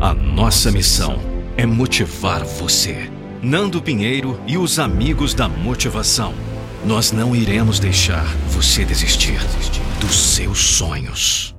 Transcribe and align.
A 0.00 0.14
nossa 0.14 0.72
missão 0.72 1.18
é 1.58 1.66
motivar 1.66 2.42
você. 2.42 3.10
Nando 3.42 3.82
Pinheiro 3.82 4.40
e 4.46 4.56
os 4.56 4.78
amigos 4.78 5.34
da 5.34 5.46
motivação. 5.46 6.32
Nós 6.86 7.12
não 7.12 7.36
iremos 7.36 7.78
deixar 7.78 8.24
você 8.48 8.82
desistir 8.82 9.38
dos 10.00 10.18
seus 10.18 10.58
sonhos. 10.58 11.54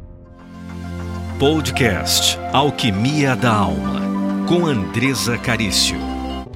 Podcast 1.38 2.36
Alquimia 2.52 3.36
da 3.36 3.54
Alma, 3.54 4.02
com 4.48 4.66
Andresa 4.66 5.38
Carício. 5.38 5.98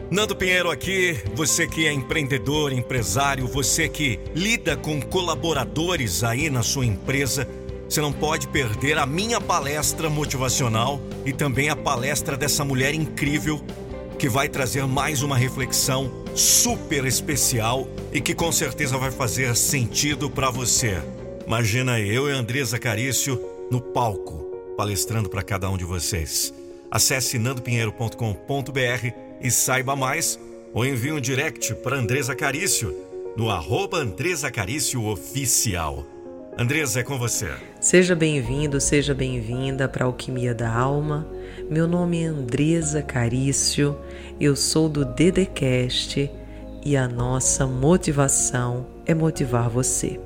Nando 0.10 0.36
Pinheiro 0.36 0.72
aqui, 0.72 1.22
você 1.36 1.68
que 1.68 1.86
é 1.86 1.94
empreendedor, 1.94 2.74
empresário, 2.74 3.46
você 3.46 3.88
que 3.88 4.20
lida 4.34 4.76
com 4.76 5.00
colaboradores 5.00 6.24
aí 6.24 6.50
na 6.50 6.64
sua 6.64 6.88
empresa, 6.88 7.48
você 7.96 8.02
não 8.02 8.12
pode 8.12 8.50
perder 8.50 8.98
a 8.98 9.06
minha 9.06 9.40
palestra 9.40 10.10
motivacional 10.10 11.00
e 11.26 11.32
também 11.32 11.70
a 11.70 11.78
palestra 11.78 12.36
dessa 12.36 12.66
mulher 12.66 12.94
incrível 12.94 13.62
que 14.20 14.28
vai 14.28 14.50
trazer 14.50 14.86
mais 14.86 15.24
uma 15.24 15.38
reflexão 15.38 16.12
super 16.36 17.06
especial 17.06 17.88
e 18.12 18.20
que 18.20 18.36
com 18.36 18.52
certeza 18.52 18.98
vai 18.98 19.12
fazer 19.12 19.56
sentido 19.56 20.30
para 20.30 20.50
você. 20.50 21.02
Imagina 21.48 21.98
eu 21.98 22.28
e 22.30 22.34
Andresa 22.34 22.78
Carício 22.78 23.42
no 23.72 23.80
palco, 23.80 24.44
palestrando 24.76 25.30
para 25.30 25.42
cada 25.42 25.70
um 25.70 25.78
de 25.78 25.86
vocês. 25.86 26.54
Acesse 26.92 27.40
nandopinheiro.com.br 27.40 29.08
e 29.40 29.50
saiba 29.50 29.96
mais 29.96 30.38
ou 30.74 30.86
envie 30.86 31.14
um 31.14 31.22
direct 31.22 31.74
para 31.76 31.96
Andresa 31.96 32.36
Carício 32.36 32.94
no 33.38 33.50
arroba 33.50 34.00
Andresa 34.00 34.52
Carício 34.52 35.02
Oficial. 35.06 36.15
Andresa, 36.58 37.02
é 37.02 37.04
com 37.04 37.18
você. 37.18 37.50
Seja 37.82 38.16
bem-vindo, 38.16 38.80
seja 38.80 39.14
bem-vinda 39.14 39.90
para 39.90 40.06
a 40.06 40.08
Alquimia 40.08 40.56
da 40.56 40.74
Alma. 40.74 41.28
Meu 41.70 41.86
nome 41.86 42.24
é 42.24 42.28
Andresa 42.28 43.02
Carício, 43.02 43.98
eu 44.40 44.56
sou 44.56 44.88
do 44.88 45.04
Dedecast 45.04 46.32
e 46.82 46.96
a 46.96 47.10
nossa 47.10 47.68
motivação 47.68 48.88
é 49.06 49.14
motivar 49.14 49.70
você. 49.70 50.18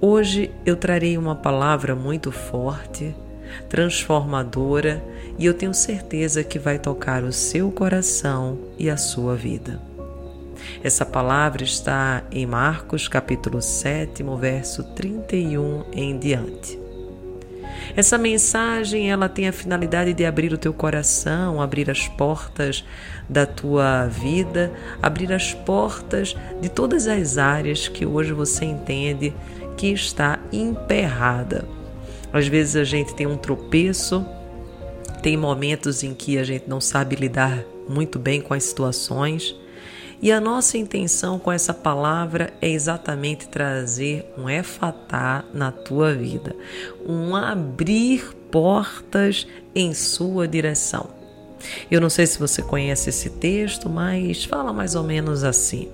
Hoje 0.00 0.50
eu 0.64 0.74
trarei 0.74 1.18
uma 1.18 1.36
palavra 1.36 1.94
muito 1.94 2.32
forte, 2.32 3.14
transformadora 3.68 5.04
e 5.38 5.44
eu 5.44 5.52
tenho 5.52 5.74
certeza 5.74 6.42
que 6.42 6.58
vai 6.58 6.78
tocar 6.78 7.24
o 7.24 7.32
seu 7.32 7.70
coração 7.70 8.58
e 8.78 8.88
a 8.88 8.96
sua 8.96 9.36
vida. 9.36 9.89
Essa 10.82 11.04
palavra 11.04 11.62
está 11.62 12.22
em 12.32 12.46
Marcos 12.46 13.06
capítulo 13.06 13.60
7, 13.60 14.22
verso 14.38 14.82
31 14.82 15.84
em 15.92 16.18
diante. 16.18 16.78
Essa 17.94 18.16
mensagem 18.16 19.10
ela 19.10 19.28
tem 19.28 19.46
a 19.46 19.52
finalidade 19.52 20.14
de 20.14 20.24
abrir 20.24 20.54
o 20.54 20.58
teu 20.58 20.72
coração, 20.72 21.60
abrir 21.60 21.90
as 21.90 22.08
portas 22.08 22.82
da 23.28 23.44
tua 23.44 24.06
vida, 24.06 24.72
abrir 25.02 25.32
as 25.34 25.52
portas 25.52 26.34
de 26.62 26.70
todas 26.70 27.06
as 27.06 27.36
áreas 27.36 27.86
que 27.86 28.06
hoje 28.06 28.32
você 28.32 28.64
entende 28.64 29.34
que 29.76 29.88
está 29.88 30.38
emperrada. 30.50 31.68
Às 32.32 32.46
vezes 32.46 32.76
a 32.76 32.84
gente 32.84 33.14
tem 33.14 33.26
um 33.26 33.36
tropeço, 33.36 34.24
tem 35.22 35.36
momentos 35.36 36.02
em 36.02 36.14
que 36.14 36.38
a 36.38 36.44
gente 36.44 36.64
não 36.66 36.80
sabe 36.80 37.16
lidar 37.16 37.64
muito 37.86 38.18
bem 38.18 38.40
com 38.40 38.54
as 38.54 38.64
situações. 38.64 39.54
E 40.22 40.30
a 40.30 40.40
nossa 40.40 40.76
intenção 40.76 41.38
com 41.38 41.50
essa 41.50 41.72
palavra 41.72 42.52
é 42.60 42.68
exatamente 42.68 43.48
trazer 43.48 44.30
um 44.36 44.50
efatá 44.50 45.44
na 45.54 45.72
tua 45.72 46.12
vida, 46.12 46.54
um 47.06 47.34
abrir 47.34 48.34
portas 48.50 49.46
em 49.74 49.94
sua 49.94 50.46
direção. 50.46 51.08
Eu 51.90 52.00
não 52.00 52.10
sei 52.10 52.26
se 52.26 52.38
você 52.38 52.62
conhece 52.62 53.08
esse 53.08 53.30
texto, 53.30 53.88
mas 53.88 54.44
fala 54.44 54.72
mais 54.72 54.94
ou 54.94 55.04
menos 55.04 55.42
assim: 55.42 55.88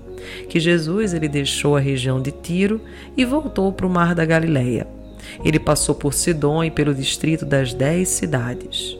que 0.49 0.59
Jesus 0.59 1.13
ele 1.13 1.29
deixou 1.29 1.77
a 1.77 1.79
região 1.79 2.21
de 2.21 2.31
Tiro 2.31 2.81
e 3.15 3.23
voltou 3.23 3.71
para 3.71 3.87
o 3.87 3.89
mar 3.89 4.13
da 4.13 4.25
Galileia. 4.25 4.87
Ele 5.43 5.59
passou 5.59 5.95
por 5.95 6.13
Sidom 6.13 6.63
e 6.63 6.71
pelo 6.71 6.93
distrito 6.93 7.45
das 7.45 7.73
dez 7.73 8.09
cidades. 8.09 8.97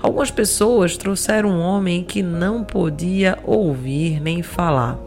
Algumas 0.00 0.30
pessoas 0.30 0.96
trouxeram 0.96 1.50
um 1.50 1.60
homem 1.60 2.04
que 2.04 2.22
não 2.22 2.64
podia 2.64 3.38
ouvir 3.44 4.20
nem 4.20 4.42
falar 4.42 4.98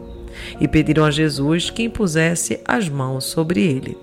e 0.60 0.66
pediram 0.66 1.04
a 1.04 1.10
Jesus 1.10 1.70
que 1.70 1.82
impusesse 1.84 2.60
as 2.64 2.88
mãos 2.88 3.24
sobre 3.24 3.60
ele. 3.60 3.96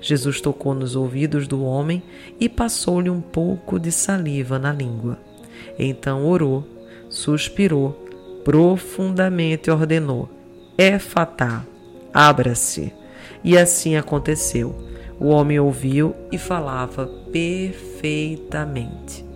Jesus 0.00 0.40
tocou 0.40 0.74
nos 0.74 0.96
ouvidos 0.96 1.46
do 1.46 1.62
homem 1.62 2.02
e 2.40 2.48
passou-lhe 2.48 3.08
um 3.10 3.20
pouco 3.20 3.78
de 3.78 3.92
saliva 3.92 4.58
na 4.58 4.72
língua. 4.72 5.18
Então 5.78 6.26
orou, 6.26 6.66
suspirou, 7.08 7.92
profundamente 8.44 9.70
ordenou: 9.70 10.28
Éfatá, 10.76 11.64
abra-se. 12.12 12.92
E 13.44 13.56
assim 13.56 13.94
aconteceu. 13.96 14.74
O 15.20 15.28
homem 15.28 15.60
ouviu 15.60 16.14
e 16.30 16.38
falava 16.38 17.06
perfeitamente. 17.32 19.27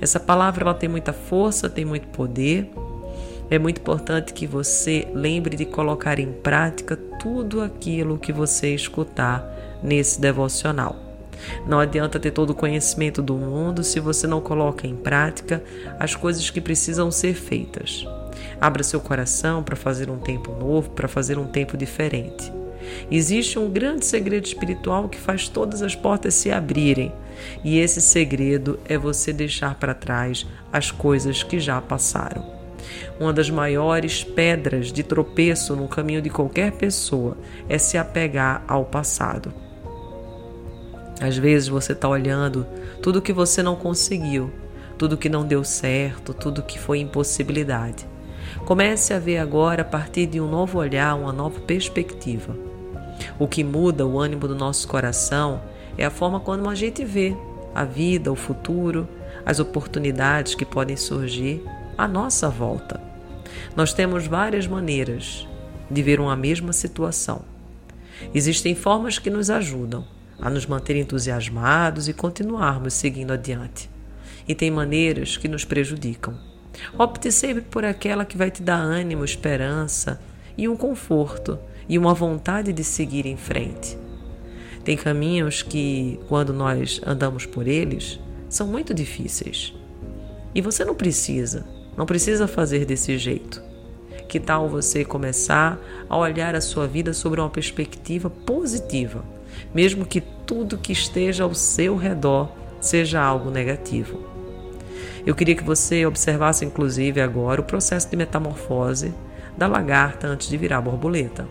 Essa 0.00 0.20
palavra 0.20 0.64
ela 0.64 0.74
tem 0.74 0.88
muita 0.88 1.12
força, 1.12 1.68
tem 1.68 1.84
muito 1.84 2.08
poder. 2.08 2.70
É 3.50 3.58
muito 3.58 3.80
importante 3.80 4.32
que 4.32 4.46
você 4.46 5.08
lembre 5.14 5.56
de 5.56 5.64
colocar 5.64 6.18
em 6.18 6.32
prática 6.32 6.96
tudo 6.96 7.62
aquilo 7.62 8.18
que 8.18 8.32
você 8.32 8.74
escutar 8.74 9.44
nesse 9.82 10.20
devocional. 10.20 10.96
Não 11.66 11.78
adianta 11.78 12.18
ter 12.18 12.30
todo 12.30 12.50
o 12.50 12.54
conhecimento 12.54 13.22
do 13.22 13.34
mundo 13.34 13.82
se 13.82 14.00
você 14.00 14.26
não 14.26 14.40
coloca 14.40 14.86
em 14.86 14.94
prática 14.94 15.62
as 15.98 16.14
coisas 16.14 16.50
que 16.50 16.60
precisam 16.60 17.10
ser 17.10 17.34
feitas. 17.34 18.06
Abra 18.60 18.82
seu 18.82 19.00
coração 19.00 19.62
para 19.62 19.76
fazer 19.76 20.10
um 20.10 20.18
tempo 20.18 20.52
novo, 20.52 20.90
para 20.90 21.08
fazer 21.08 21.38
um 21.38 21.46
tempo 21.46 21.76
diferente. 21.76 22.52
Existe 23.10 23.58
um 23.58 23.70
grande 23.70 24.04
segredo 24.04 24.46
espiritual 24.46 25.08
que 25.08 25.18
faz 25.18 25.48
todas 25.48 25.82
as 25.82 25.94
portas 25.94 26.34
se 26.34 26.50
abrirem, 26.50 27.12
e 27.62 27.78
esse 27.78 28.00
segredo 28.00 28.78
é 28.86 28.96
você 28.96 29.32
deixar 29.32 29.74
para 29.74 29.94
trás 29.94 30.46
as 30.72 30.90
coisas 30.90 31.42
que 31.42 31.58
já 31.58 31.80
passaram. 31.80 32.58
Uma 33.18 33.32
das 33.32 33.50
maiores 33.50 34.22
pedras 34.22 34.92
de 34.92 35.02
tropeço 35.02 35.74
no 35.74 35.88
caminho 35.88 36.22
de 36.22 36.30
qualquer 36.30 36.72
pessoa 36.72 37.36
é 37.68 37.76
se 37.76 37.98
apegar 37.98 38.62
ao 38.66 38.84
passado. 38.84 39.52
Às 41.20 41.36
vezes 41.36 41.68
você 41.68 41.92
está 41.92 42.08
olhando 42.08 42.66
tudo 43.02 43.22
que 43.22 43.32
você 43.32 43.62
não 43.62 43.74
conseguiu, 43.74 44.52
tudo 44.96 45.16
que 45.16 45.28
não 45.28 45.44
deu 45.44 45.64
certo, 45.64 46.32
tudo 46.32 46.62
que 46.62 46.78
foi 46.78 47.00
impossibilidade. 47.00 48.06
Comece 48.64 49.12
a 49.12 49.18
ver 49.18 49.38
agora 49.38 49.82
a 49.82 49.84
partir 49.84 50.26
de 50.26 50.40
um 50.40 50.48
novo 50.48 50.78
olhar, 50.78 51.14
uma 51.14 51.32
nova 51.32 51.60
perspectiva. 51.60 52.56
O 53.38 53.48
que 53.48 53.64
muda 53.64 54.06
o 54.06 54.18
ânimo 54.18 54.46
do 54.46 54.54
nosso 54.54 54.86
coração 54.86 55.60
é 55.98 56.04
a 56.04 56.10
forma 56.10 56.38
como 56.38 56.70
a 56.70 56.74
gente 56.74 57.04
vê 57.04 57.36
a 57.74 57.84
vida, 57.84 58.32
o 58.32 58.36
futuro, 58.36 59.06
as 59.44 59.58
oportunidades 59.58 60.54
que 60.54 60.64
podem 60.64 60.96
surgir 60.96 61.62
à 61.96 62.06
nossa 62.06 62.48
volta. 62.48 63.00
Nós 63.74 63.92
temos 63.92 64.26
várias 64.26 64.66
maneiras 64.66 65.46
de 65.90 66.02
ver 66.02 66.20
uma 66.20 66.36
mesma 66.36 66.72
situação. 66.72 67.42
Existem 68.32 68.74
formas 68.74 69.18
que 69.18 69.30
nos 69.30 69.50
ajudam 69.50 70.04
a 70.40 70.48
nos 70.48 70.66
manter 70.66 70.96
entusiasmados 70.96 72.08
e 72.08 72.12
continuarmos 72.12 72.94
seguindo 72.94 73.32
adiante. 73.32 73.90
E 74.46 74.54
tem 74.54 74.70
maneiras 74.70 75.36
que 75.36 75.48
nos 75.48 75.64
prejudicam. 75.64 76.38
Opte 76.96 77.32
sempre 77.32 77.62
por 77.62 77.84
aquela 77.84 78.24
que 78.24 78.36
vai 78.36 78.50
te 78.50 78.62
dar 78.62 78.78
ânimo, 78.78 79.24
esperança 79.24 80.20
e 80.56 80.68
um 80.68 80.76
conforto 80.76 81.58
e 81.88 81.98
uma 81.98 82.14
vontade 82.14 82.72
de 82.72 82.84
seguir 82.84 83.26
em 83.26 83.36
frente. 83.36 83.98
Tem 84.88 84.96
caminhos 84.96 85.60
que, 85.60 86.18
quando 86.30 86.50
nós 86.50 86.98
andamos 87.06 87.44
por 87.44 87.68
eles, 87.68 88.18
são 88.48 88.66
muito 88.66 88.94
difíceis. 88.94 89.74
E 90.54 90.62
você 90.62 90.82
não 90.82 90.94
precisa, 90.94 91.66
não 91.94 92.06
precisa 92.06 92.48
fazer 92.48 92.86
desse 92.86 93.18
jeito. 93.18 93.62
Que 94.26 94.40
tal 94.40 94.66
você 94.66 95.04
começar 95.04 95.78
a 96.08 96.16
olhar 96.16 96.54
a 96.54 96.62
sua 96.62 96.86
vida 96.86 97.12
sobre 97.12 97.38
uma 97.38 97.50
perspectiva 97.50 98.30
positiva, 98.30 99.22
mesmo 99.74 100.06
que 100.06 100.22
tudo 100.22 100.78
que 100.78 100.94
esteja 100.94 101.44
ao 101.44 101.52
seu 101.54 101.94
redor 101.94 102.50
seja 102.80 103.20
algo 103.20 103.50
negativo? 103.50 104.18
Eu 105.26 105.34
queria 105.34 105.54
que 105.54 105.62
você 105.64 106.06
observasse, 106.06 106.64
inclusive, 106.64 107.20
agora 107.20 107.60
o 107.60 107.64
processo 107.64 108.08
de 108.08 108.16
metamorfose 108.16 109.12
da 109.54 109.66
lagarta 109.66 110.26
antes 110.26 110.48
de 110.48 110.56
virar 110.56 110.80
borboleta 110.80 111.46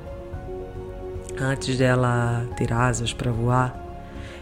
antes 1.40 1.78
dela 1.78 2.48
ter 2.56 2.74
asas 2.74 3.14
para 3.14 3.32
voar. 3.32 3.76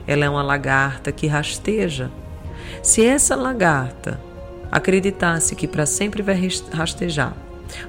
Ela 0.08 0.26
é 0.26 0.30
uma 0.30 0.44
lagarta 0.44 1.12
que 1.12 1.28
rasteja. 1.28 2.12
Se 2.82 3.06
essa 3.06 3.36
lagarta 3.36 4.20
acreditasse 4.72 5.56
que 5.56 5.68
para 5.68 5.86
sempre 5.86 6.22
vai 6.22 6.40
rastejar, 6.72 7.36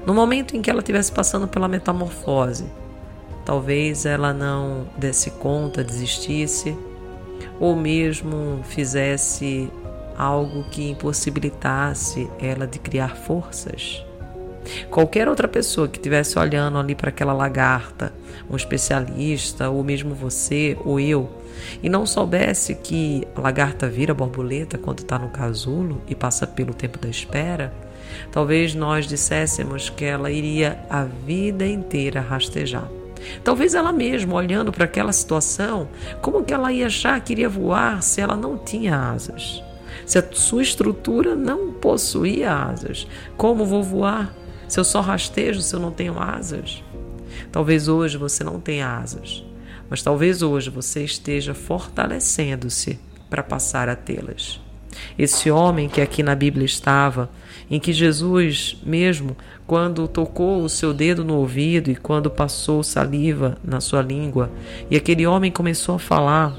no 0.05 0.13
momento 0.13 0.55
em 0.55 0.61
que 0.61 0.69
ela 0.69 0.79
estivesse 0.79 1.11
passando 1.11 1.47
pela 1.47 1.67
metamorfose, 1.67 2.65
talvez 3.45 4.05
ela 4.05 4.33
não 4.33 4.87
desse 4.97 5.31
conta, 5.31 5.83
desistisse, 5.83 6.77
ou 7.59 7.75
mesmo 7.75 8.61
fizesse 8.63 9.71
algo 10.17 10.63
que 10.69 10.89
impossibilitasse 10.89 12.29
ela 12.39 12.65
de 12.65 12.79
criar 12.79 13.15
forças. 13.15 14.06
Qualquer 14.89 15.27
outra 15.27 15.47
pessoa 15.47 15.87
que 15.87 15.97
estivesse 15.97 16.37
olhando 16.37 16.77
ali 16.77 16.95
para 16.95 17.09
aquela 17.09 17.33
lagarta, 17.33 18.13
um 18.49 18.55
especialista, 18.55 19.69
ou 19.69 19.83
mesmo 19.83 20.13
você 20.13 20.77
ou 20.83 20.99
eu, 20.99 21.29
e 21.81 21.89
não 21.89 22.05
soubesse 22.05 22.75
que 22.75 23.27
a 23.35 23.41
lagarta 23.41 23.87
vira 23.87 24.13
borboleta 24.13 24.77
quando 24.77 24.99
está 24.99 25.17
no 25.17 25.29
casulo 25.29 26.01
e 26.07 26.15
passa 26.15 26.45
pelo 26.45 26.73
tempo 26.73 26.97
da 26.99 27.09
espera, 27.09 27.73
talvez 28.31 28.73
nós 28.73 29.07
disséssemos 29.07 29.89
que 29.89 30.05
ela 30.05 30.31
iria 30.31 30.79
a 30.89 31.03
vida 31.03 31.65
inteira 31.65 32.21
rastejar. 32.21 32.87
Talvez 33.43 33.73
ela 33.73 33.91
mesma, 33.91 34.35
olhando 34.35 34.71
para 34.71 34.85
aquela 34.85 35.11
situação, 35.11 35.87
como 36.21 36.43
que 36.43 36.53
ela 36.53 36.71
ia 36.71 36.87
achar 36.87 37.19
que 37.19 37.33
iria 37.33 37.49
voar 37.49 38.01
se 38.01 38.21
ela 38.21 38.35
não 38.35 38.57
tinha 38.57 39.11
asas? 39.11 39.63
Se 40.05 40.17
a 40.17 40.23
sua 40.31 40.61
estrutura 40.61 41.35
não 41.35 41.73
possuía 41.73 42.53
asas, 42.53 43.07
como 43.35 43.65
vou 43.65 43.83
voar? 43.83 44.33
Se 44.67 44.79
eu 44.79 44.83
só 44.83 45.01
rastejo, 45.01 45.61
se 45.61 45.75
eu 45.75 45.79
não 45.79 45.91
tenho 45.91 46.19
asas? 46.19 46.83
Talvez 47.51 47.87
hoje 47.87 48.17
você 48.17 48.43
não 48.43 48.59
tenha 48.59 48.97
asas, 48.97 49.43
mas 49.89 50.01
talvez 50.01 50.41
hoje 50.41 50.69
você 50.69 51.03
esteja 51.03 51.53
fortalecendo-se 51.53 52.99
para 53.29 53.43
passar 53.43 53.87
a 53.89 53.95
tê-las. 53.95 54.59
Esse 55.17 55.49
homem 55.51 55.87
que 55.87 56.01
aqui 56.01 56.23
na 56.23 56.35
Bíblia 56.35 56.65
estava, 56.65 57.29
em 57.69 57.79
que 57.79 57.93
Jesus 57.93 58.77
mesmo, 58.83 59.35
quando 59.65 60.07
tocou 60.07 60.63
o 60.63 60.69
seu 60.69 60.93
dedo 60.93 61.23
no 61.23 61.35
ouvido 61.35 61.91
e 61.91 61.95
quando 61.95 62.31
passou 62.31 62.83
saliva 62.83 63.57
na 63.63 63.79
sua 63.79 64.01
língua, 64.01 64.49
e 64.89 64.95
aquele 64.95 65.27
homem 65.27 65.51
começou 65.51 65.95
a 65.95 65.99
falar, 65.99 66.55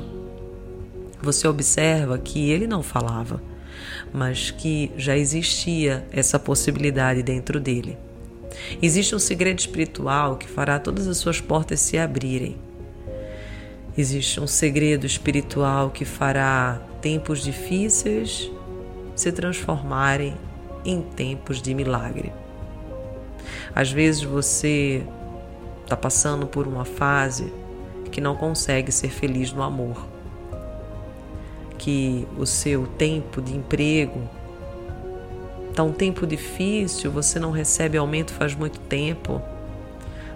você 1.20 1.48
observa 1.48 2.18
que 2.18 2.50
ele 2.50 2.66
não 2.66 2.82
falava, 2.82 3.42
mas 4.12 4.50
que 4.50 4.90
já 4.96 5.16
existia 5.16 6.06
essa 6.12 6.38
possibilidade 6.38 7.22
dentro 7.22 7.60
dele. 7.60 7.96
Existe 8.80 9.14
um 9.14 9.18
segredo 9.18 9.58
espiritual 9.58 10.36
que 10.36 10.48
fará 10.48 10.78
todas 10.78 11.06
as 11.06 11.18
suas 11.18 11.40
portas 11.40 11.80
se 11.80 11.98
abrirem. 11.98 12.56
Existe 13.96 14.40
um 14.40 14.46
segredo 14.46 15.06
espiritual 15.06 15.90
que 15.90 16.04
fará 16.04 16.80
tempos 17.00 17.42
difíceis 17.42 18.50
se 19.14 19.32
transformarem 19.32 20.34
em 20.84 21.02
tempos 21.02 21.60
de 21.60 21.74
milagre. 21.74 22.32
Às 23.74 23.90
vezes 23.90 24.22
você 24.22 25.02
está 25.82 25.96
passando 25.96 26.46
por 26.46 26.66
uma 26.66 26.84
fase 26.84 27.52
que 28.10 28.20
não 28.20 28.36
consegue 28.36 28.92
ser 28.92 29.08
feliz 29.08 29.52
no 29.52 29.62
amor 29.62 30.17
que 31.78 32.26
o 32.36 32.44
seu 32.44 32.86
tempo 32.86 33.40
de 33.40 33.56
emprego 33.56 34.20
está 35.70 35.82
um 35.82 35.92
tempo 35.92 36.26
difícil, 36.26 37.10
você 37.10 37.38
não 37.38 37.52
recebe 37.52 37.96
aumento 37.96 38.32
faz 38.32 38.54
muito 38.54 38.80
tempo, 38.80 39.40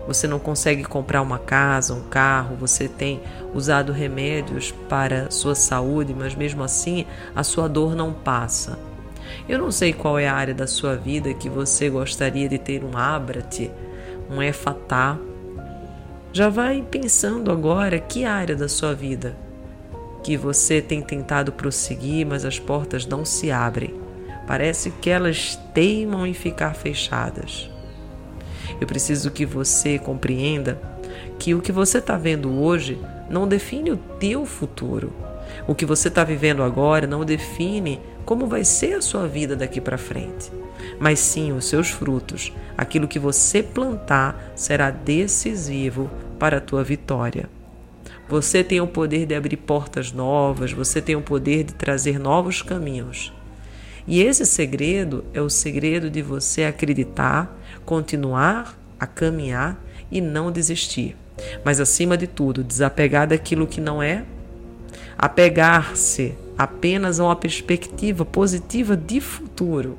você 0.07 0.29
não 0.29 0.39
consegue 0.39 0.85
comprar 0.85 1.21
uma 1.21 1.39
casa, 1.39 1.95
um 1.95 2.03
carro, 2.03 2.57
você 2.57 2.89
tem 2.89 3.21
usado 3.53 3.93
remédios 3.93 4.73
para 4.89 5.31
sua 5.31 5.55
saúde, 5.55 6.15
mas 6.15 6.35
mesmo 6.35 6.63
assim 6.63 7.07
a 7.35 7.43
sua 7.43 7.69
dor 7.69 7.97
não 7.97 8.13
passa. 8.13 8.79
Eu 9.49 9.59
não 9.59 9.73
sei 9.73 9.93
qual 9.93 10.19
é 10.19 10.29
a 10.29 10.35
área 10.35 10.55
da 10.55 10.67
sua 10.67 10.97
vida 10.97 11.35
que 11.35 11.49
você 11.49 11.91
gostaria 11.91 12.49
de 12.49 12.59
ter 12.59 12.85
um 12.85 12.97
abrate, 12.97 13.71
um 14.31 14.43
efatá. 14.43 15.19
Já 16.33 16.49
vai 16.49 16.85
pensando 16.89 17.51
agora 17.51 17.99
que 17.99 18.25
área 18.25 18.55
da 18.55 18.69
sua 18.69 18.95
vida 18.95 19.37
que 20.23 20.37
você 20.37 20.81
tem 20.81 21.03
tentado 21.03 21.53
prosseguir, 21.53 22.27
mas 22.27 22.45
as 22.45 22.59
portas 22.59 23.07
não 23.07 23.25
se 23.25 23.51
abrem. 23.51 23.95
Parece 24.47 24.91
que 24.91 25.11
elas 25.11 25.59
teimam 25.75 26.27
em 26.27 26.35
ficar 26.35 26.75
fechadas. 26.75 27.71
Eu 28.81 28.87
preciso 28.87 29.31
que 29.31 29.45
você 29.45 29.99
compreenda 29.99 30.81
que 31.39 31.55
o 31.55 31.61
que 31.61 31.73
você 31.73 31.99
está 31.99 32.17
vendo 32.17 32.61
hoje 32.61 32.99
não 33.29 33.49
define 33.49 33.91
o 33.91 33.97
teu 33.97 34.45
futuro. 34.45 35.13
O 35.67 35.75
que 35.75 35.87
você 35.87 36.09
está 36.09 36.25
vivendo 36.25 36.63
agora 36.63 37.07
não 37.07 37.25
define 37.25 38.01
como 38.25 38.47
vai 38.47 38.65
ser 38.65 38.95
a 38.95 39.03
sua 39.03 39.27
vida 39.27 39.57
daqui 39.57 39.81
para 39.81 39.99
frente. 39.99 40.51
Mas 40.99 41.19
sim 41.19 41.53
os 41.53 41.65
seus 41.65 41.91
frutos. 41.91 42.53
Aquilo 42.77 43.09
que 43.09 43.19
você 43.19 43.63
plantar 43.63 44.53
será 44.55 44.91
decisivo 44.91 46.11
para 46.39 46.59
a 46.59 46.61
tua 46.61 46.83
vitória. 46.83 47.49
Você 48.29 48.63
tem 48.65 48.81
o 48.81 48.87
poder 48.87 49.27
de 49.27 49.35
abrir 49.35 49.57
portas 49.57 50.13
novas, 50.13 50.73
você 50.73 51.01
tem 51.03 51.17
o 51.17 51.23
poder 51.23 51.65
de 51.65 51.75
trazer 51.75 52.19
novos 52.19 52.63
caminhos. 52.63 53.33
E 54.07 54.23
esse 54.23 54.45
segredo 54.47 55.25
é 55.33 55.41
o 55.41 55.51
segredo 55.51 56.11
de 56.11 56.23
você 56.23 56.65
acreditar, 56.65 57.57
continuar 57.85 58.77
a 58.99 59.07
caminhar 59.07 59.79
e 60.11 60.21
não 60.21 60.51
desistir. 60.51 61.17
Mas 61.65 61.81
acima 61.81 62.17
de 62.17 62.27
tudo, 62.27 62.65
desapegar 62.65 63.29
daquilo 63.29 63.67
que 63.67 63.81
não 63.81 64.03
é, 64.03 64.25
apegar-se 65.17 66.35
apenas 66.57 67.21
a 67.21 67.25
uma 67.25 67.37
perspectiva 67.37 68.25
positiva 68.25 68.97
de 68.97 69.21
futuro, 69.21 69.99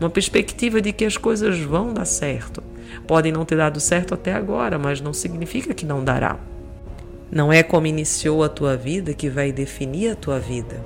uma 0.00 0.10
perspectiva 0.10 0.80
de 0.80 0.92
que 0.92 1.04
as 1.04 1.16
coisas 1.16 1.58
vão 1.58 1.92
dar 1.92 2.04
certo. 2.04 2.62
Podem 3.06 3.32
não 3.32 3.44
ter 3.44 3.56
dado 3.56 3.80
certo 3.80 4.14
até 4.14 4.32
agora, 4.32 4.78
mas 4.78 5.00
não 5.00 5.12
significa 5.12 5.74
que 5.74 5.86
não 5.86 6.04
dará. 6.04 6.38
Não 7.32 7.50
é 7.50 7.62
como 7.62 7.86
iniciou 7.86 8.44
a 8.44 8.48
tua 8.50 8.76
vida 8.76 9.14
que 9.14 9.30
vai 9.30 9.50
definir 9.50 10.10
a 10.10 10.14
tua 10.14 10.38
vida. 10.38 10.84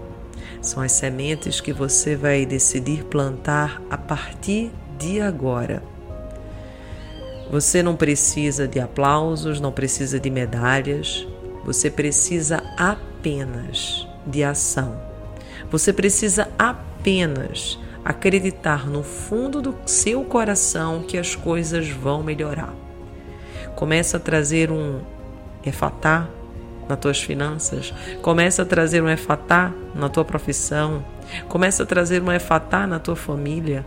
São 0.62 0.80
as 0.80 0.92
sementes 0.92 1.60
que 1.60 1.72
você 1.72 2.14
vai 2.14 2.46
decidir 2.46 3.02
plantar 3.02 3.82
a 3.90 3.98
partir 3.98 4.70
de 4.96 5.20
agora. 5.20 5.82
Você 7.50 7.82
não 7.82 7.96
precisa 7.96 8.68
de 8.68 8.78
aplausos, 8.78 9.58
não 9.58 9.72
precisa 9.72 10.20
de 10.20 10.30
medalhas, 10.30 11.26
você 11.64 11.90
precisa 11.90 12.62
apenas 12.78 14.06
de 14.24 14.44
ação. 14.44 15.00
Você 15.68 15.92
precisa 15.92 16.48
apenas 16.56 17.76
acreditar 18.04 18.86
no 18.86 19.02
fundo 19.02 19.60
do 19.60 19.74
seu 19.84 20.22
coração 20.22 21.02
que 21.02 21.18
as 21.18 21.34
coisas 21.34 21.88
vão 21.88 22.22
melhorar. 22.22 22.72
Começa 23.74 24.16
a 24.16 24.20
trazer 24.20 24.70
um 24.70 25.00
efatá 25.66 26.28
nas 26.88 26.98
tuas 26.98 27.20
finanças, 27.20 27.92
começa 28.22 28.62
a 28.62 28.64
trazer 28.64 29.02
um 29.02 29.08
efatá 29.08 29.72
na 29.94 30.08
tua 30.08 30.24
profissão, 30.24 31.04
começa 31.48 31.82
a 31.82 31.86
trazer 31.86 32.22
um 32.22 32.32
efatá 32.32 32.86
na 32.86 32.98
tua 32.98 33.16
família, 33.16 33.84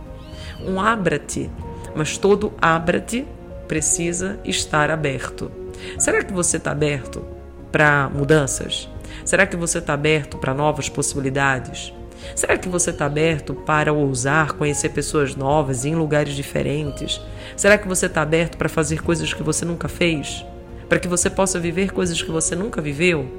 um 0.64 0.80
abra-te, 0.80 1.50
mas 1.94 2.18
todo 2.18 2.52
abra-te 2.60 3.26
precisa 3.66 4.38
estar 4.44 4.90
aberto. 4.90 5.50
Será 5.98 6.22
que 6.22 6.32
você 6.32 6.56
está 6.56 6.72
aberto 6.72 7.24
para 7.72 8.10
mudanças? 8.10 8.88
Será 9.24 9.46
que 9.46 9.56
você 9.56 9.78
está 9.78 9.94
aberto 9.94 10.38
para 10.38 10.52
novas 10.52 10.88
possibilidades? 10.88 11.92
Será 12.34 12.58
que 12.58 12.68
você 12.68 12.90
está 12.90 13.06
aberto 13.06 13.54
para 13.54 13.92
ousar 13.92 14.52
conhecer 14.52 14.90
pessoas 14.90 15.34
novas 15.34 15.84
em 15.84 15.94
lugares 15.94 16.34
diferentes? 16.34 17.20
Será 17.56 17.78
que 17.78 17.88
você 17.88 18.06
está 18.06 18.22
aberto 18.22 18.56
para 18.56 18.68
fazer 18.68 19.02
coisas 19.02 19.32
que 19.32 19.42
você 19.42 19.64
nunca 19.64 19.88
fez? 19.88 20.44
Para 20.90 20.98
que 20.98 21.06
você 21.06 21.30
possa 21.30 21.60
viver 21.60 21.92
coisas 21.92 22.20
que 22.20 22.32
você 22.32 22.56
nunca 22.56 22.82
viveu? 22.82 23.30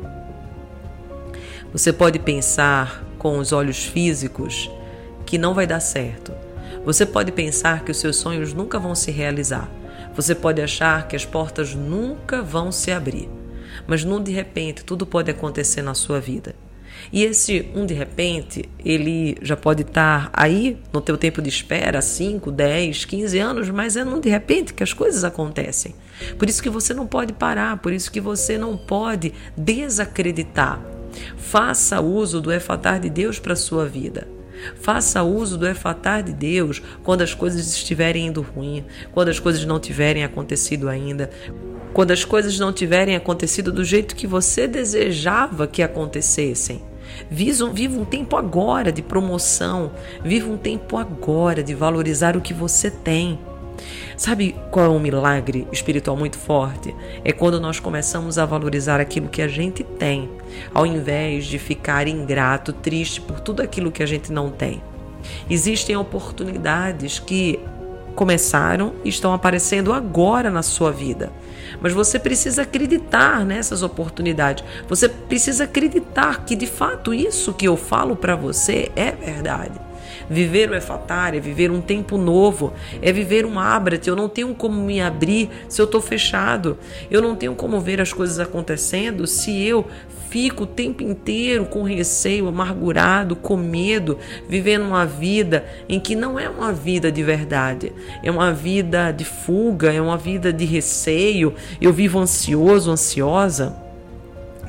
Você 1.74 1.92
pode 1.92 2.18
pensar 2.18 3.04
com 3.20 3.38
os 3.38 3.52
olhos 3.52 3.84
físicos 3.84 4.72
que 5.26 5.38
não 5.38 5.54
vai 5.54 5.68
dar 5.68 5.82
certo. 5.82 6.32
Você 6.86 7.06
pode 7.06 7.30
pensar 7.34 7.84
que 7.84 7.92
os 7.92 7.98
seus 7.98 8.16
sonhos 8.16 8.54
nunca 8.54 8.80
vão 8.80 8.96
se 8.96 9.12
realizar. 9.12 9.70
Você 10.16 10.34
pode 10.34 10.62
achar 10.62 11.10
que 11.10 11.16
as 11.16 11.26
portas 11.26 11.76
nunca 11.76 12.42
vão 12.42 12.72
se 12.72 12.90
abrir. 12.90 13.30
Mas 13.86 14.06
num 14.06 14.24
de 14.24 14.32
repente 14.32 14.86
tudo 14.86 15.06
pode 15.06 15.30
acontecer 15.30 15.82
na 15.82 15.94
sua 15.94 16.22
vida. 16.22 16.56
E 17.12 17.24
esse 17.24 17.70
um 17.76 17.86
de 17.86 17.94
repente, 17.94 18.70
ele 18.84 19.38
já 19.42 19.56
pode 19.56 19.84
estar 19.84 20.30
aí 20.34 20.78
no 20.92 21.02
teu 21.02 21.18
tempo 21.18 21.42
de 21.42 21.50
espera, 21.50 22.02
5, 22.02 22.52
10, 22.52 23.06
15 23.06 23.40
anos, 23.40 23.70
mas 23.70 23.96
é 23.96 24.04
num 24.04 24.20
de 24.20 24.30
repente 24.30 24.74
que 24.74 24.84
as 24.84 24.94
coisas 24.94 25.24
acontecem. 25.24 25.96
Por 26.38 26.50
isso 26.50 26.62
que 26.62 26.70
você 26.70 26.94
não 26.94 27.08
pode 27.08 27.34
parar, 27.34 27.78
por 27.78 27.94
isso 27.94 28.12
que 28.12 28.22
você 28.22 28.58
não 28.58 28.78
pode 28.78 29.34
desacreditar. 29.58 30.82
Faça 31.38 32.00
uso 32.00 32.40
do 32.42 32.52
efatar 32.52 33.00
de 33.00 33.10
Deus 33.10 33.40
para 33.40 33.54
a 33.54 33.58
sua 33.58 33.86
vida. 33.86 34.28
Faça 34.76 35.24
uso 35.24 35.58
do 35.58 35.68
efatar 35.68 36.24
de 36.24 36.34
Deus 36.34 36.82
quando 37.04 37.22
as 37.22 37.34
coisas 37.34 37.74
estiverem 37.74 38.28
indo 38.28 38.42
ruim, 38.42 38.86
quando 39.12 39.30
as 39.30 39.40
coisas 39.40 39.66
não 39.66 39.80
tiverem 39.80 40.24
acontecido 40.24 40.88
ainda, 40.88 41.30
quando 41.94 42.12
as 42.12 42.24
coisas 42.24 42.58
não 42.60 42.72
tiverem 42.72 43.16
acontecido 43.16 43.72
do 43.72 43.84
jeito 43.84 44.16
que 44.16 44.28
você 44.28 44.68
desejava 44.68 45.68
que 45.68 45.82
acontecessem. 45.82 46.91
Viva 47.30 47.66
um 47.66 48.06
tempo 48.06 48.36
agora 48.36 48.92
de 48.92 49.02
promoção, 49.02 49.92
viva 50.24 50.52
um 50.52 50.58
tempo 50.58 50.98
agora 50.98 51.64
de 51.64 51.74
valorizar 51.74 52.36
o 52.36 52.42
que 52.42 52.54
você 52.54 52.92
tem. 52.92 53.40
Sabe 54.16 54.56
qual 54.70 54.86
é 54.86 54.90
um 54.90 55.00
milagre 55.00 55.68
espiritual 55.72 56.16
muito 56.16 56.38
forte? 56.38 56.96
É 57.24 57.32
quando 57.32 57.60
nós 57.60 57.80
começamos 57.80 58.38
a 58.38 58.46
valorizar 58.46 59.00
aquilo 59.00 59.28
que 59.28 59.42
a 59.42 59.48
gente 59.48 59.84
tem, 59.84 60.30
ao 60.74 60.86
invés 60.86 61.46
de 61.46 61.58
ficar 61.58 62.08
ingrato, 62.08 62.72
triste 62.72 63.20
por 63.20 63.40
tudo 63.40 63.62
aquilo 63.62 63.92
que 63.92 64.04
a 64.04 64.06
gente 64.06 64.32
não 64.32 64.52
tem. 64.52 64.82
Existem 65.50 65.96
oportunidades 65.96 67.20
que 67.20 67.60
começaram 68.16 68.94
e 69.04 69.10
estão 69.10 69.34
aparecendo 69.34 69.94
agora 69.94 70.50
na 70.50 70.62
sua 70.62 70.92
vida. 70.92 71.32
Mas 71.80 71.94
você 71.94 72.20
precisa 72.20 72.64
acreditar 72.64 73.46
nessas 73.46 73.82
oportunidades. 73.82 74.64
Você 74.88 75.08
precisa 75.08 75.64
acreditar 75.64 76.46
que 76.46 76.56
de 76.56 76.68
fato 76.68 77.14
isso 77.14 77.54
que 77.54 77.68
eu 77.68 77.78
falo 77.78 78.16
para 78.16 78.36
você 78.36 78.92
é 78.96 79.12
verdade. 79.12 79.91
Viver 80.32 80.72
o 80.72 80.76
Efatar 80.76 81.36
é 81.36 81.40
viver 81.42 81.70
um 81.70 81.82
tempo 81.82 82.18
novo, 82.18 82.72
é 83.02 83.12
viver 83.12 83.46
um 83.46 83.60
Abrat. 83.60 84.08
Eu 84.08 84.16
não 84.16 84.30
tenho 84.30 84.56
como 84.56 84.82
me 84.82 85.02
abrir 85.02 85.50
se 85.68 85.82
eu 85.82 85.86
estou 85.86 86.00
fechado. 86.00 86.78
Eu 87.12 87.22
não 87.22 87.36
tenho 87.36 87.54
como 87.54 87.82
ver 87.82 88.00
as 88.00 88.14
coisas 88.14 88.40
acontecendo 88.40 89.28
se 89.28 89.62
eu 89.62 89.86
fico 90.30 90.64
o 90.64 90.68
tempo 90.68 91.04
inteiro 91.04 91.66
com 91.66 91.84
receio, 91.84 92.48
amargurado, 92.48 93.36
com 93.36 93.58
medo, 93.58 94.18
vivendo 94.48 94.86
uma 94.86 95.06
vida 95.06 95.66
em 95.90 96.00
que 96.00 96.16
não 96.16 96.40
é 96.40 96.48
uma 96.48 96.72
vida 96.72 97.12
de 97.12 97.22
verdade, 97.22 97.92
é 98.24 98.32
uma 98.32 98.54
vida 98.54 99.12
de 99.12 99.26
fuga, 99.26 99.92
é 99.92 100.02
uma 100.02 100.18
vida 100.18 100.54
de 100.54 100.64
receio. 100.64 101.54
Eu 101.82 101.92
vivo 101.92 102.18
ansioso, 102.18 102.90
ansiosa. 102.90 103.91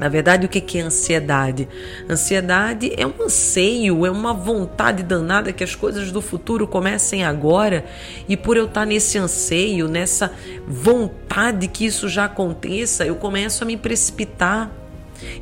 Na 0.02 0.08
verdade, 0.08 0.46
o 0.46 0.48
que 0.48 0.78
é 0.78 0.82
ansiedade? 0.82 1.68
Ansiedade 2.10 2.92
é 2.96 3.06
um 3.06 3.12
anseio, 3.22 4.04
é 4.04 4.10
uma 4.10 4.34
vontade 4.34 5.04
danada 5.04 5.52
que 5.52 5.62
as 5.62 5.76
coisas 5.76 6.10
do 6.10 6.20
futuro 6.20 6.66
comecem 6.66 7.22
agora, 7.22 7.84
e 8.28 8.36
por 8.36 8.56
eu 8.56 8.64
estar 8.64 8.84
nesse 8.84 9.16
anseio, 9.16 9.86
nessa 9.86 10.32
vontade 10.66 11.68
que 11.68 11.86
isso 11.86 12.08
já 12.08 12.24
aconteça, 12.24 13.06
eu 13.06 13.14
começo 13.14 13.62
a 13.62 13.66
me 13.68 13.76
precipitar. 13.76 14.72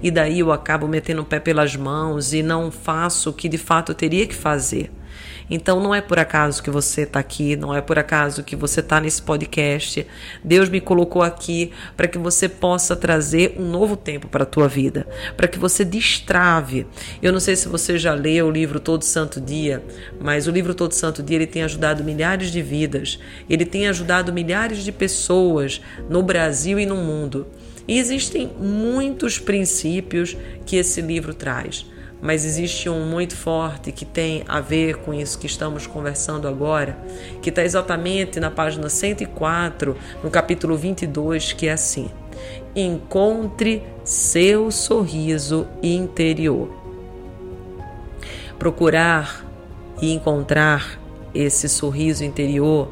E 0.03 0.11
daí 0.11 0.41
eu 0.41 0.53
acabo 0.53 0.87
metendo 0.87 1.23
o 1.23 1.25
pé 1.25 1.41
pelas 1.41 1.75
mãos 1.75 2.35
e 2.35 2.43
não 2.43 2.71
faço 2.71 3.31
o 3.31 3.33
que 3.33 3.49
de 3.49 3.57
fato 3.57 3.93
eu 3.93 3.97
teria 3.97 4.27
que 4.27 4.35
fazer. 4.35 4.91
Então 5.51 5.81
não 5.81 5.95
é 5.95 6.01
por 6.01 6.19
acaso 6.19 6.63
que 6.63 6.71
você 6.71 7.03
está 7.03 7.19
aqui, 7.19 7.57
não 7.57 7.75
é 7.75 7.81
por 7.81 7.99
acaso 7.99 8.45
que 8.45 8.55
você 8.55 8.81
está 8.81 9.01
nesse 9.01 9.21
podcast. 9.21 10.07
Deus 10.45 10.69
me 10.69 10.81
colocou 10.81 11.23
aqui 11.23 11.73
para 11.97 12.07
que 12.07 12.19
você 12.19 12.49
possa 12.49 12.95
trazer 12.95 13.57
um 13.59 13.69
novo 13.69 13.97
tempo 13.97 14.29
para 14.29 14.45
a 14.45 14.47
tua 14.47 14.69
vida, 14.69 15.07
para 15.37 15.49
que 15.49 15.59
você 15.59 15.85
destrave. 15.85 16.87
Eu 17.21 17.33
não 17.33 17.41
sei 17.41 17.57
se 17.57 17.69
você 17.69 17.99
já 17.99 18.15
leu 18.15 18.47
o 18.47 18.51
livro 18.51 18.79
Todo 18.79 19.05
Santo 19.05 19.41
Dia, 19.41 19.83
mas 20.21 20.47
o 20.47 20.51
livro 20.51 20.75
Todo 20.75 20.93
Santo 20.93 21.23
Dia 21.23 21.37
ele 21.37 21.47
tem 21.47 21.63
ajudado 21.63 22.05
milhares 22.05 22.51
de 22.53 22.63
vidas, 22.63 23.19
ele 23.49 23.65
tem 23.65 23.89
ajudado 23.89 24.33
milhares 24.33 24.85
de 24.85 24.93
pessoas 24.93 25.81
no 26.09 26.23
Brasil 26.23 26.79
e 26.79 26.87
no 26.87 26.97
mundo. 26.97 27.47
E 27.89 27.99
existem 27.99 28.49
muitos 28.59 29.39
princípios 29.39 30.37
que 30.65 30.77
esse 30.77 31.01
livro 31.01 31.35
traz 31.35 31.85
mas 32.23 32.45
existe 32.45 32.89
um 32.89 33.07
muito 33.07 33.35
forte 33.35 33.91
que 33.93 34.05
tem 34.05 34.45
a 34.47 34.61
ver 34.61 34.97
com 34.99 35.15
isso 35.15 35.39
que 35.39 35.47
estamos 35.47 35.87
conversando 35.87 36.47
agora, 36.47 36.99
que 37.41 37.49
está 37.49 37.65
exatamente 37.65 38.39
na 38.39 38.51
página 38.51 38.89
104, 38.89 39.97
no 40.23 40.31
capítulo 40.31 40.77
22, 40.77 41.53
que 41.53 41.67
é 41.67 41.73
assim: 41.73 42.11
Encontre 42.77 43.83
seu 44.05 44.71
sorriso 44.71 45.67
interior. 45.83 46.69
Procurar 48.59 49.47
e 50.03 50.13
encontrar 50.13 51.01
esse 51.35 51.69
sorriso 51.69 52.25
interior 52.25 52.89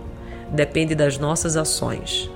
depende 0.51 0.95
das 0.95 1.19
nossas 1.19 1.57
ações. 1.57 2.31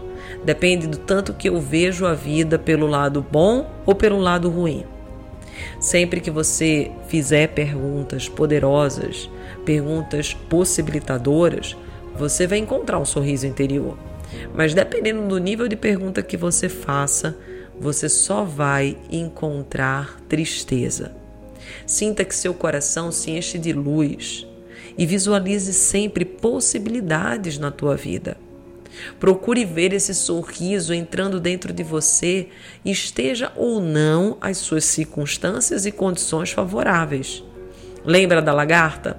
Depende 0.45 0.87
do 0.87 0.99
tanto 0.99 1.33
que 1.33 1.49
eu 1.49 1.61
vejo 1.61 2.05
a 2.05 2.15
vida 2.15 2.59
pelo 2.59 2.87
lado 2.87 3.25
bom 3.31 3.71
ou 3.87 3.95
pelo 3.95 4.19
lado 4.19 4.51
ruim. 4.51 4.85
Sempre 5.81 6.21
que 6.21 6.31
você 6.31 6.91
fizer 7.09 7.49
perguntas 7.49 8.29
poderosas, 8.29 9.31
perguntas 9.65 10.35
possibilitadoras, 10.35 11.77
você 12.17 12.47
vai 12.47 12.59
encontrar 12.59 12.99
um 12.99 13.05
sorriso 13.05 13.47
interior. 13.47 13.97
Mas 14.55 14.75
dependendo 14.75 15.27
do 15.27 15.39
nível 15.39 15.69
de 15.69 15.77
pergunta 15.77 16.23
que 16.23 16.37
você 16.37 16.69
faça, 16.69 17.37
você 17.79 18.09
só 18.09 18.45
vai 18.45 18.97
encontrar 19.11 20.21
tristeza. 20.29 21.13
Sinta 21.87 22.25
que 22.25 22.35
seu 22.35 22.55
coração 22.55 23.11
se 23.11 23.31
enche 23.31 23.59
de 23.59 23.73
luz 23.73 24.47
e 24.97 25.07
visualize 25.07 25.73
sempre 25.73 26.25
possibilidades 26.25 27.59
na 27.59 27.71
tua 27.71 27.97
vida. 27.97 28.37
Procure 29.19 29.65
ver 29.65 29.93
esse 29.93 30.15
sorriso 30.15 30.93
entrando 30.93 31.41
dentro 31.41 31.73
de 31.73 31.83
você, 31.83 32.49
esteja 32.85 33.53
ou 33.57 33.81
não 33.81 34.37
as 34.41 34.59
suas 34.59 34.85
circunstâncias 34.85 35.87
e 35.87 35.93
condições 35.93 36.51
favoráveis. 36.51 37.43
Lembra 38.05 38.43
da 38.43 38.53
lagarta? 38.53 39.17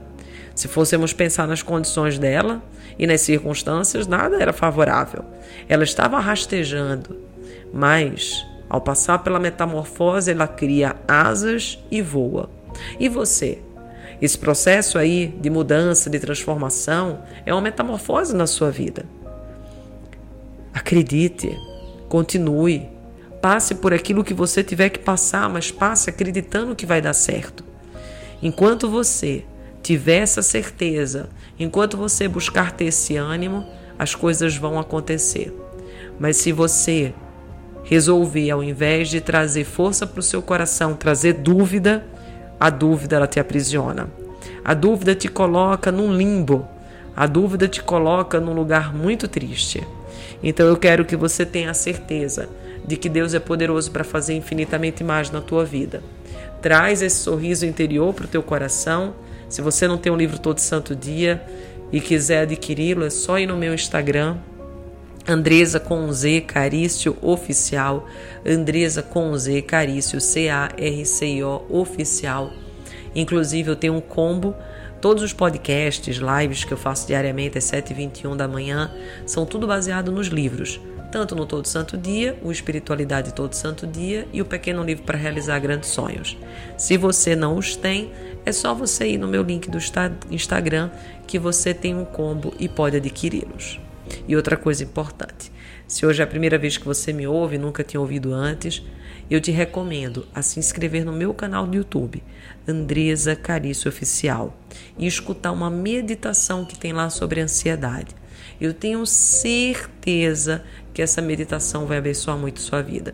Se 0.55 0.67
fôssemos 0.67 1.13
pensar 1.13 1.47
nas 1.47 1.63
condições 1.63 2.19
dela 2.19 2.61
e 2.97 3.07
nas 3.07 3.21
circunstâncias, 3.21 4.05
nada 4.05 4.37
era 4.41 4.53
favorável. 4.53 5.25
Ela 5.67 5.83
estava 5.83 6.19
rastejando, 6.19 7.17
mas 7.73 8.45
ao 8.69 8.81
passar 8.81 9.19
pela 9.19 9.39
metamorfose, 9.39 10.31
ela 10.31 10.47
cria 10.47 10.95
asas 11.07 11.79
e 11.89 12.01
voa. 12.01 12.49
E 12.99 13.07
você? 13.07 13.59
Esse 14.21 14.37
processo 14.37 14.97
aí 14.97 15.27
de 15.27 15.49
mudança, 15.49 16.09
de 16.09 16.19
transformação, 16.19 17.19
é 17.45 17.53
uma 17.53 17.61
metamorfose 17.61 18.35
na 18.35 18.47
sua 18.47 18.71
vida. 18.71 19.05
Acredite, 20.74 21.58
continue, 22.10 22.89
passe 23.42 23.75
por 23.75 23.94
aquilo 23.94 24.24
que 24.24 24.34
você 24.34 24.63
tiver 24.63 24.89
que 24.89 25.00
passar, 25.00 25.50
mas 25.50 25.70
passe 25.70 26.10
acreditando 26.10 26.75
que 26.75 26.86
vai 26.86 27.01
dar 27.01 27.13
certo. 27.13 27.63
Enquanto 28.42 28.89
você 28.89 29.44
tiver 29.82 30.18
essa 30.18 30.42
certeza, 30.42 31.30
enquanto 31.60 31.98
você 31.98 32.27
buscar 32.27 32.72
ter 32.72 32.86
esse 32.86 33.15
ânimo, 33.18 33.65
as 34.00 34.15
coisas 34.15 34.56
vão 34.56 34.80
acontecer. 34.80 35.53
Mas 36.20 36.38
se 36.38 36.51
você 36.51 37.13
resolver, 37.84 38.50
ao 38.50 38.63
invés 38.63 39.10
de 39.10 39.20
trazer 39.20 39.65
força 39.65 40.08
para 40.08 40.20
o 40.20 40.24
seu 40.24 40.42
coração, 40.42 40.96
trazer 40.96 41.34
dúvida, 41.34 42.06
a 42.60 42.70
dúvida 42.70 43.18
ela 43.18 43.27
te 43.27 43.39
aprisiona. 43.39 44.10
A 44.63 44.74
dúvida 44.74 45.13
te 45.13 45.27
coloca 45.27 45.92
num 45.92 46.13
limbo. 46.13 46.65
A 47.15 47.27
dúvida 47.27 47.68
te 47.68 47.84
coloca 47.84 48.39
num 48.39 48.53
lugar 48.53 48.94
muito 48.94 49.27
triste. 49.27 49.86
Então 50.42 50.68
eu 50.68 50.77
quero 50.77 51.06
que 51.06 51.15
você 51.15 51.46
tenha 51.46 51.72
a 51.72 51.74
certeza 51.74 52.50
de 52.86 52.98
que 52.98 53.08
Deus 53.10 53.34
é 53.34 53.39
poderoso 53.39 53.92
para 53.92 54.03
fazer 54.03 54.34
infinitamente 54.34 55.03
mais 55.03 55.32
na 55.32 55.42
tua 55.42 55.63
vida. 55.63 56.03
Traz 56.62 57.01
esse 57.01 57.18
sorriso 57.18 57.65
interior 57.65 58.13
para 58.13 58.25
o 58.25 58.27
teu 58.27 58.44
coração. 58.44 59.15
Se 59.50 59.62
você 59.62 59.88
não 59.88 59.98
tem 59.98 60.12
um 60.12 60.18
livro 60.18 60.39
todo 60.39 60.60
santo 60.60 60.96
dia 60.96 61.42
e 61.92 62.01
quiser 62.01 62.42
adquiri-lo, 62.42 63.06
é 63.06 63.10
só 63.10 63.38
ir 63.38 63.48
no 63.48 63.56
meu 63.56 63.74
Instagram, 63.74 64.38
Andresa 65.27 65.80
com 65.80 66.12
Z 66.12 66.42
Carício 66.42 67.15
Oficial, 67.22 68.08
Andresa 68.46 69.01
com 69.01 69.38
Z 69.38 69.62
Carício 69.62 70.20
C-A-R-C-I-O 70.20 71.65
Oficial. 71.70 72.51
Inclusive 73.15 73.70
eu 73.72 73.75
tenho 73.75 73.94
um 73.94 74.01
combo 74.01 74.56
Todos 75.03 75.22
os 75.22 75.33
podcasts, 75.33 76.15
lives 76.15 76.63
que 76.63 76.72
eu 76.72 76.77
faço 76.77 77.05
diariamente 77.07 77.57
às 77.57 77.65
7h21 77.65 78.38
da 78.38 78.48
manhã, 78.48 78.89
são 79.25 79.45
tudo 79.45 79.67
baseado 79.67 80.13
nos 80.13 80.27
livros. 80.27 80.79
Tanto 81.12 81.36
no 81.36 81.45
Todo 81.45 81.67
Santo 81.67 81.98
Dia, 81.98 82.39
o 82.41 82.53
Espiritualidade 82.53 83.33
Todo 83.33 83.51
Santo 83.51 83.86
Dia 83.86 84.25
e 84.31 84.41
o 84.41 84.45
Pequeno 84.45 84.81
Livro 84.81 85.03
para 85.03 85.17
Realizar 85.17 85.60
Grandes 85.60 85.89
Sonhos. 85.89 86.38
Se 86.77 86.95
você 86.95 87.36
não 87.36 87.57
os 87.57 87.75
tem, 87.75 88.13
é 88.45 88.53
só 88.53 88.74
você 88.74 89.05
ir 89.10 89.17
no 89.17 89.27
meu 89.27 89.43
link 89.43 89.69
do 89.69 89.77
Instagram 90.31 90.89
que 91.27 91.38
você 91.38 91.74
tem 91.74 91.93
um 91.93 92.05
combo 92.05 92.53
e 92.57 92.69
pode 92.69 92.95
adquiri-los. 92.95 93.81
E 94.25 94.38
outra 94.38 94.55
coisa 94.55 94.86
importante: 94.86 95.51
se 95.86 96.05
hoje 96.05 96.22
é 96.22 96.24
a 96.24 96.27
primeira 96.27 96.57
vez 96.57 96.77
que 96.77 96.86
você 96.86 97.12
me 97.12 97.27
ouve, 97.27 97.57
nunca 97.57 97.83
tinha 97.83 98.00
ouvido 98.00 98.33
antes, 98.33 98.81
eu 99.29 99.41
te 99.41 99.51
recomendo 99.51 100.25
a 100.33 100.41
se 100.41 100.60
inscrever 100.60 101.05
no 101.05 101.13
meu 101.13 101.33
canal 101.33 101.65
do 101.65 101.75
YouTube, 101.75 102.24
Andresa 102.67 103.36
Carício 103.36 103.89
Oficial, 103.89 104.58
e 104.98 105.05
escutar 105.05 105.51
uma 105.51 105.70
meditação 105.70 106.65
que 106.65 106.77
tem 106.77 106.93
lá 106.93 107.10
sobre 107.10 107.41
ansiedade. 107.41 108.15
Eu 108.60 108.74
tenho 108.74 109.05
certeza 109.05 110.63
que 110.93 111.01
essa 111.01 111.22
meditação 111.22 111.86
vai 111.86 111.98
abençoar 111.98 112.38
muito 112.38 112.62
sua 112.62 112.82
vida. 112.82 113.13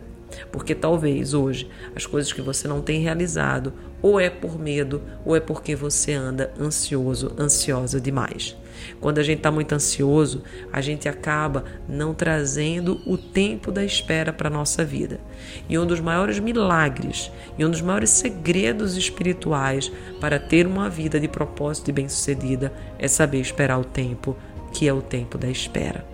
Porque 0.52 0.74
talvez 0.74 1.34
hoje 1.34 1.68
as 1.94 2.06
coisas 2.06 2.32
que 2.32 2.40
você 2.40 2.68
não 2.68 2.80
tem 2.80 3.00
realizado, 3.00 3.72
ou 4.00 4.20
é 4.20 4.30
por 4.30 4.58
medo, 4.58 5.02
ou 5.24 5.34
é 5.34 5.40
porque 5.40 5.74
você 5.74 6.12
anda 6.12 6.52
ansioso, 6.58 7.34
ansiosa 7.38 8.00
demais. 8.00 8.56
Quando 9.00 9.18
a 9.18 9.22
gente 9.22 9.38
está 9.38 9.50
muito 9.50 9.74
ansioso, 9.74 10.42
a 10.72 10.80
gente 10.80 11.08
acaba 11.08 11.64
não 11.88 12.14
trazendo 12.14 13.00
o 13.06 13.16
tempo 13.16 13.70
da 13.70 13.84
espera 13.84 14.32
para 14.32 14.48
a 14.48 14.52
nossa 14.52 14.84
vida. 14.84 15.20
E 15.68 15.78
um 15.78 15.86
dos 15.86 16.00
maiores 16.00 16.38
milagres 16.38 17.30
e 17.58 17.64
um 17.64 17.70
dos 17.70 17.80
maiores 17.80 18.10
segredos 18.10 18.96
espirituais 18.96 19.92
para 20.20 20.38
ter 20.38 20.66
uma 20.66 20.88
vida 20.88 21.20
de 21.20 21.28
propósito 21.28 21.90
e 21.90 21.92
bem-sucedida 21.92 22.72
é 22.98 23.06
saber 23.06 23.40
esperar 23.40 23.78
o 23.78 23.84
tempo 23.84 24.36
que 24.72 24.88
é 24.88 24.92
o 24.92 25.02
tempo 25.02 25.36
da 25.36 25.48
espera. 25.48 26.04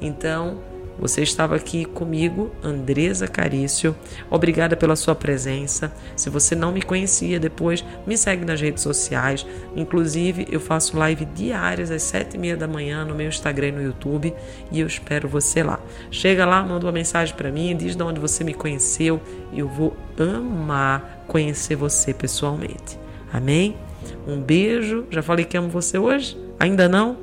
Então, 0.00 0.58
você 0.98 1.22
estava 1.22 1.54
aqui 1.54 1.84
comigo, 1.84 2.50
Andresa 2.62 3.28
Carício. 3.28 3.94
Obrigada 4.30 4.76
pela 4.76 4.96
sua 4.96 5.14
presença. 5.14 5.92
Se 6.16 6.28
você 6.28 6.54
não 6.54 6.72
me 6.72 6.82
conhecia 6.82 7.38
depois, 7.38 7.84
me 8.06 8.16
segue 8.16 8.44
nas 8.44 8.60
redes 8.60 8.82
sociais. 8.82 9.46
Inclusive, 9.76 10.46
eu 10.50 10.60
faço 10.60 10.96
live 10.98 11.24
diárias 11.24 11.90
às 11.90 12.02
sete 12.02 12.34
e 12.34 12.38
meia 12.38 12.56
da 12.56 12.66
manhã 12.66 13.04
no 13.04 13.14
meu 13.14 13.28
Instagram 13.28 13.68
e 13.68 13.72
no 13.72 13.82
YouTube 13.82 14.34
e 14.72 14.80
eu 14.80 14.86
espero 14.86 15.28
você 15.28 15.62
lá. 15.62 15.78
Chega 16.10 16.44
lá, 16.44 16.62
manda 16.62 16.86
uma 16.86 16.92
mensagem 16.92 17.34
para 17.34 17.50
mim, 17.50 17.76
diz 17.76 17.94
de 17.94 18.02
onde 18.02 18.18
você 18.18 18.42
me 18.42 18.54
conheceu. 18.54 19.20
Eu 19.54 19.68
vou 19.68 19.96
amar 20.18 21.24
conhecer 21.26 21.76
você 21.76 22.12
pessoalmente. 22.12 22.98
Amém? 23.32 23.76
Um 24.26 24.40
beijo. 24.40 25.06
Já 25.10 25.22
falei 25.22 25.44
que 25.44 25.56
amo 25.56 25.68
você 25.68 25.98
hoje? 25.98 26.36
Ainda 26.58 26.88
não? 26.88 27.16